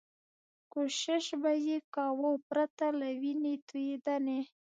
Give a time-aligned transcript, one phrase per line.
[0.71, 4.39] کوښښ به یې کاوه پرته له وینې توېدنې.